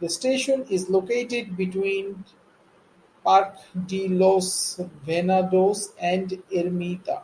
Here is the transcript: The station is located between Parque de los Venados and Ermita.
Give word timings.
The 0.00 0.08
station 0.08 0.64
is 0.70 0.88
located 0.88 1.54
between 1.54 2.24
Parque 3.22 3.58
de 3.86 4.08
los 4.08 4.78
Venados 5.04 5.92
and 6.00 6.30
Ermita. 6.50 7.22